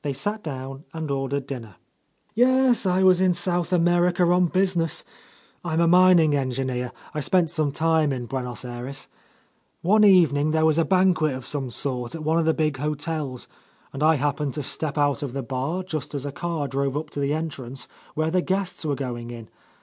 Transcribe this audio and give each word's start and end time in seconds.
They 0.00 0.14
sat 0.14 0.42
down 0.42 0.84
and 0.94 1.10
ordered 1.10 1.46
dinner. 1.46 1.76
"Yes, 2.34 2.86
I 2.86 3.02
was 3.02 3.20
in 3.20 3.34
South 3.34 3.70
America 3.70 4.24
on 4.24 4.46
business. 4.46 5.04
I'm 5.62 5.78
a 5.78 5.86
mining 5.86 6.34
engineer, 6.34 6.90
I 7.12 7.20
spent 7.20 7.50
some 7.50 7.70
time 7.70 8.14
in 8.14 8.24
Buenos 8.24 8.64
Ayres. 8.64 9.08
One 9.82 10.04
evening 10.04 10.52
there 10.52 10.64
was 10.64 10.78
a 10.78 10.86
banquet 10.86 11.34
of 11.34 11.44
some 11.44 11.68
sort 11.68 12.14
at 12.14 12.24
one 12.24 12.38
of 12.38 12.46
the 12.46 12.54
big 12.54 12.78
hotels, 12.78 13.46
and 13.92 14.02
I 14.02 14.14
hap 14.14 14.38
pened 14.38 14.54
to 14.54 14.62
step 14.62 14.96
out 14.96 15.22
of 15.22 15.34
the 15.34 15.42
bar, 15.42 15.82
just 15.82 16.14
as 16.14 16.24
a 16.24 16.32
car 16.32 16.66
drove 16.66 16.96
up 16.96 17.10
to 17.10 17.20
the 17.20 17.34
entrance 17.34 17.88
where 18.14 18.30
the 18.30 18.40
guests 18.40 18.86
were 18.86 18.94
going 18.96 19.30
in. 19.30 19.50